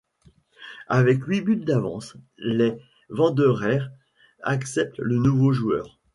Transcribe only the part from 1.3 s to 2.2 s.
buts d'avance,